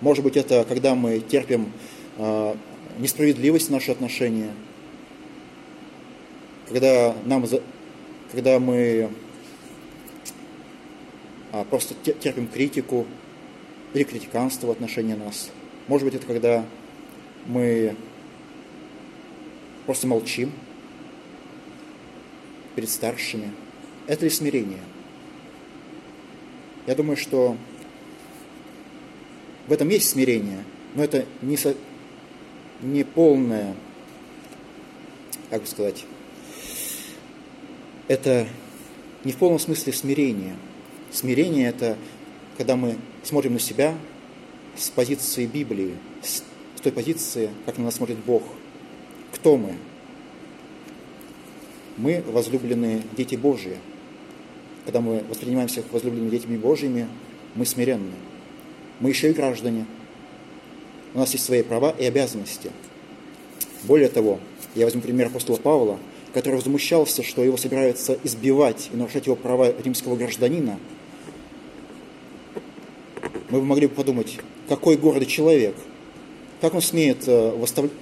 Может 0.00 0.24
быть, 0.24 0.36
это 0.36 0.64
когда 0.64 0.94
мы 0.94 1.20
терпим 1.20 1.70
а, 2.16 2.56
несправедливость 2.98 3.68
в 3.68 3.70
наши 3.70 3.92
отношения, 3.92 4.50
когда, 6.68 7.14
нам, 7.24 7.44
когда 8.32 8.58
мы 8.58 9.10
просто 11.62 11.94
терпим 11.94 12.48
критику 12.48 13.06
или 13.92 14.02
критиканство 14.02 14.66
в 14.66 14.70
отношении 14.70 15.14
нас. 15.14 15.50
Может 15.86 16.06
быть, 16.06 16.14
это 16.14 16.26
когда 16.26 16.64
мы 17.46 17.94
просто 19.86 20.06
молчим 20.06 20.52
перед 22.74 22.90
старшими. 22.90 23.52
Это 24.06 24.24
ли 24.24 24.30
смирение? 24.30 24.80
Я 26.86 26.94
думаю, 26.94 27.16
что 27.16 27.56
в 29.66 29.72
этом 29.72 29.88
есть 29.88 30.10
смирение, 30.10 30.64
но 30.94 31.04
это 31.04 31.24
не, 31.40 31.56
со, 31.56 31.74
не 32.82 33.04
полное, 33.04 33.74
как 35.50 35.62
бы 35.62 35.66
сказать, 35.66 36.04
это 38.08 38.46
не 39.24 39.32
в 39.32 39.36
полном 39.36 39.58
смысле 39.58 39.92
смирение. 39.92 40.56
Смирение– 41.14 41.68
это 41.70 41.96
когда 42.58 42.76
мы 42.76 42.96
смотрим 43.22 43.54
на 43.54 43.60
себя 43.60 43.94
с 44.76 44.90
позиции 44.90 45.46
Библии, 45.46 45.94
с 46.22 46.42
той 46.82 46.92
позиции, 46.92 47.48
как 47.64 47.78
на 47.78 47.84
нас 47.84 47.94
смотрит 47.94 48.18
Бог. 48.18 48.42
Кто 49.32 49.56
мы? 49.56 49.76
Мы 51.96 52.22
возлюбленные 52.26 53.02
дети 53.16 53.36
Божьи. 53.36 53.78
Когда 54.84 55.00
мы 55.00 55.24
воспринимаемся 55.28 55.80
как 55.82 55.92
возлюбленными 55.92 56.30
детьми 56.30 56.58
Божьими, 56.58 57.08
мы 57.54 57.64
смиренны. 57.64 58.12
Мы 59.00 59.08
еще 59.08 59.30
и 59.30 59.32
граждане– 59.32 59.86
у 61.14 61.18
нас 61.18 61.32
есть 61.32 61.44
свои 61.44 61.62
права 61.62 61.94
и 61.96 62.04
обязанности. 62.04 62.72
Более 63.84 64.08
того, 64.08 64.40
я 64.74 64.84
возьму 64.84 65.00
пример 65.00 65.28
апостола 65.28 65.56
Павла, 65.56 65.98
который 66.32 66.56
возмущался, 66.56 67.22
что 67.22 67.44
его 67.44 67.56
собираются 67.56 68.18
избивать 68.24 68.90
и 68.92 68.96
нарушать 68.96 69.26
его 69.26 69.36
права 69.36 69.72
римского 69.80 70.16
гражданина. 70.16 70.78
Мы 73.54 73.60
бы 73.60 73.66
могли 73.66 73.86
подумать, 73.86 74.36
какой 74.68 74.96
гордый 74.96 75.28
человек, 75.28 75.76
как 76.60 76.74
он 76.74 76.82
смеет 76.82 77.28
э, 77.28 77.50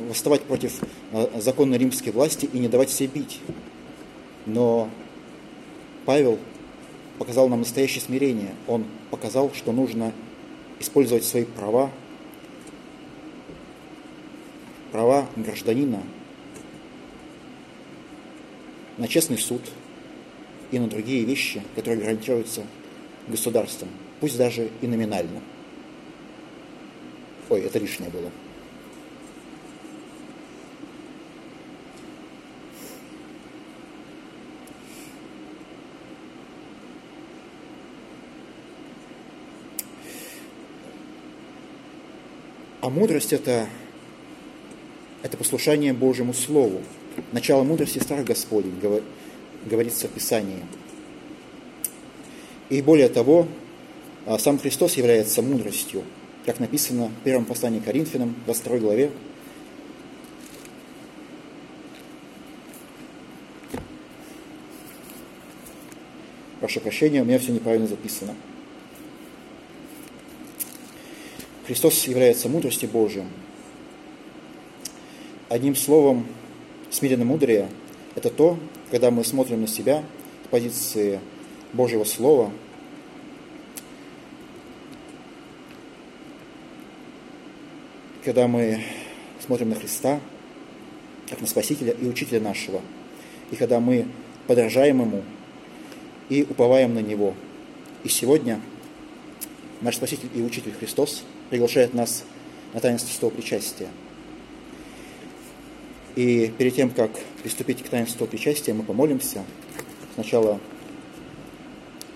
восставать 0.08 0.40
против 0.44 0.80
э, 1.12 1.40
законной 1.42 1.76
римской 1.76 2.10
власти 2.10 2.48
и 2.50 2.58
не 2.58 2.68
давать 2.68 2.88
себе 2.88 3.08
бить. 3.08 3.38
Но 4.46 4.88
Павел 6.06 6.38
показал 7.18 7.50
нам 7.50 7.58
настоящее 7.58 8.00
смирение. 8.00 8.54
Он 8.66 8.86
показал, 9.10 9.52
что 9.52 9.72
нужно 9.72 10.14
использовать 10.80 11.24
свои 11.24 11.44
права, 11.44 11.90
права 14.90 15.28
гражданина 15.36 16.02
на 18.96 19.06
честный 19.06 19.36
суд 19.36 19.60
и 20.70 20.78
на 20.78 20.88
другие 20.88 21.26
вещи, 21.26 21.62
которые 21.76 22.00
гарантируются 22.00 22.62
государством, 23.28 23.90
пусть 24.22 24.38
даже 24.38 24.70
и 24.80 24.86
номинально. 24.86 25.40
Ой, 27.50 27.62
это 27.62 27.80
лишнее 27.80 28.08
было. 28.08 28.30
А 42.80 42.88
мудрость 42.90 43.32
это, 43.32 43.66
это 45.24 45.36
послушание 45.36 45.92
Божьему 45.92 46.32
Слову. 46.32 46.80
Начало 47.32 47.64
мудрости 47.64 47.98
страх 47.98 48.24
Господень, 48.24 48.80
говорится 49.66 50.06
в 50.06 50.12
Писании. 50.12 50.62
И 52.70 52.80
более 52.82 53.08
того, 53.08 53.48
сам 54.38 54.58
Христос 54.58 54.94
является 54.94 55.42
мудростью, 55.42 56.02
как 56.46 56.60
написано 56.60 57.08
в 57.08 57.24
первом 57.24 57.44
послании 57.44 57.80
к 57.80 57.84
Коринфянам, 57.84 58.34
22 58.46 58.78
главе, 58.78 59.10
Прошу 66.62 66.78
прощения, 66.78 67.22
у 67.22 67.24
меня 67.24 67.40
все 67.40 67.50
неправильно 67.50 67.88
записано. 67.88 68.36
Христос 71.66 72.06
является 72.06 72.48
мудростью 72.48 72.88
Божией. 72.88 73.24
Одним 75.48 75.74
словом, 75.74 76.24
смиренно 76.88 77.24
мудрее– 77.24 77.68
это 78.14 78.30
то, 78.30 78.60
когда 78.92 79.10
мы 79.10 79.24
смотрим 79.24 79.62
на 79.62 79.66
себя 79.66 80.04
с 80.44 80.48
позиции 80.50 81.18
Божьего 81.72 82.04
Слова, 82.04 82.52
когда 88.24 88.46
мы 88.48 88.82
смотрим 89.44 89.70
на 89.70 89.74
Христа, 89.74 90.20
как 91.28 91.40
на 91.40 91.46
Спасителя 91.46 91.92
и 91.92 92.06
Учителя 92.06 92.40
нашего, 92.40 92.80
и 93.50 93.56
когда 93.56 93.80
мы 93.80 94.06
подражаем 94.46 95.00
Ему 95.00 95.22
и 96.28 96.42
уповаем 96.42 96.94
на 96.94 97.00
Него. 97.00 97.34
И 98.04 98.08
сегодня 98.08 98.60
наш 99.80 99.96
Спаситель 99.96 100.28
и 100.34 100.42
Учитель 100.42 100.72
Христос– 100.72 101.24
приглашает 101.52 101.92
нас 101.92 102.24
на 102.72 102.80
таинство 102.80 103.10
святого 103.12 103.30
причастия. 103.30 103.88
И 106.16 106.50
перед 106.56 106.74
тем, 106.74 106.88
как 106.88 107.10
приступить 107.42 107.82
к 107.82 107.90
таинству 107.90 108.26
причастия, 108.26 108.72
мы 108.72 108.84
помолимся. 108.84 109.44
Сначала 110.14 110.58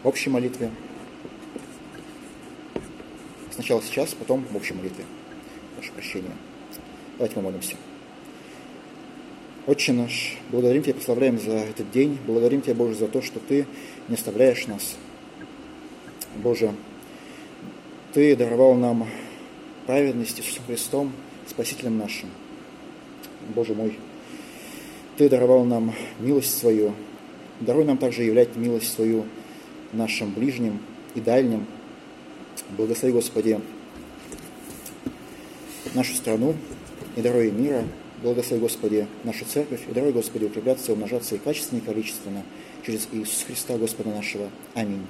в 0.03 0.09
общей 0.09 0.31
молитве. 0.31 0.71
Сначала 3.53 3.83
сейчас, 3.83 4.15
потом 4.15 4.43
в 4.51 4.57
общей 4.57 4.73
молитве. 4.73 5.05
Прошу 5.77 5.93
прощения. 5.93 6.33
Давайте 7.19 7.35
помолимся. 7.35 7.77
Отче 9.67 9.93
наш, 9.93 10.37
благодарим 10.51 10.83
Тебя, 10.83 10.95
прославляем 10.95 11.39
за 11.39 11.53
этот 11.53 11.91
день. 11.91 12.19
Благодарим 12.27 12.63
Тебя, 12.63 12.75
Боже, 12.75 12.95
за 12.95 13.09
то, 13.09 13.21
что 13.21 13.41
Ты 13.41 13.67
не 14.09 14.15
оставляешь 14.15 14.67
нас. 14.67 14.97
Боже, 16.37 16.73
Ты 18.15 18.37
даровал 18.37 18.75
нам 18.75 19.07
праведность 19.87 20.39
Иисусом 20.41 20.65
Христом, 20.67 21.13
Спасителем 21.47 21.99
нашим. 21.99 22.31
Боже 23.55 23.75
мой, 23.75 23.99
Ты 25.19 25.29
даровал 25.29 25.65
нам 25.65 25.95
милость 26.21 26.57
свою, 26.57 26.95
даруй 27.61 27.85
нам 27.85 27.99
также 27.99 28.23
являть 28.23 28.57
милость 28.57 28.93
свою 28.93 29.27
нашим 29.93 30.33
ближним 30.33 30.81
и 31.15 31.21
дальним. 31.21 31.67
Благослови, 32.77 33.13
Господи, 33.13 33.61
нашу 35.97 36.15
страну 36.15 36.55
и 37.17 37.23
даруй 37.23 37.51
мира. 37.51 37.85
Благослови, 38.23 38.63
Господи, 38.63 39.07
нашу 39.25 39.45
церковь 39.45 39.81
и 39.89 39.93
даруй, 39.93 40.13
Господи, 40.13 40.45
укрепляться, 40.45 40.93
умножаться 40.93 41.35
и 41.35 41.39
качественно, 41.39 41.81
и 41.81 41.83
количественно 41.83 42.43
через 42.85 43.09
Иисуса 43.13 43.47
Христа, 43.47 43.77
Господа 43.77 44.11
нашего. 44.11 44.49
Аминь. 44.75 45.05